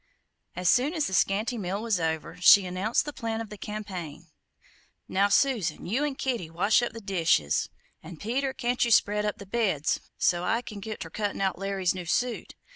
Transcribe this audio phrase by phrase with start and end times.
[0.55, 4.25] As soon as the scanty meal was over, she announced the plan of the campaign:
[5.07, 7.69] "Now Susan, you an' Kitty wash up the dishes;
[8.01, 11.59] an' Peter, can't you spread up the beds, so't I can git ter cuttin' out
[11.59, 12.55] Larry's new suit?